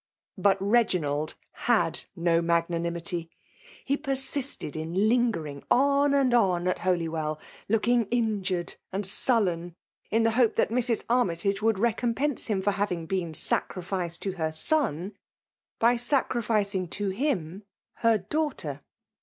But 0.39 0.57
Reginald 0.59 1.35
had 1.69 2.05
no 2.15 2.41
magnanitnSfyr 2.41 3.29
Hcperaisted 3.87 4.75
in 4.75 5.07
lingering 5.07 5.61
on 5.69 6.13
aiid 6.13 6.33
on 6.33 6.65
atltoly^ 6.65 7.07
weU, 7.07 7.39
Tooking 7.69 8.05
injured 8.09 8.77
and 8.91 9.05
sullen, 9.05 9.75
in 10.09 10.23
the 10.23 10.31
hope 10.31 10.55
that 10.55 10.69
Mrs. 10.71 11.03
Armytage 11.07 11.61
would 11.61 11.77
recompense 11.77 12.47
him 12.47 12.63
for 12.63 12.73
laving 12.79 13.05
been 13.05 13.35
sacrificed 13.35 14.23
to 14.23 14.31
her 14.31 14.51
son, 14.51 15.13
by 15.77 15.97
sacri 15.97 16.41
ficing 16.41 16.89
to 16.89 17.09
him 17.09 17.61
her 17.97 18.17
daughter. 18.17 18.81